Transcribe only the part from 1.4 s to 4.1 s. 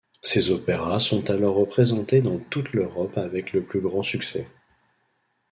représentés dans toute l'Europe avec le plus grand